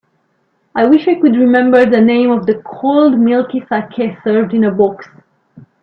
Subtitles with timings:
[0.73, 4.71] I wish I could remember the name of the cold milky saké served in a
[4.71, 5.07] box.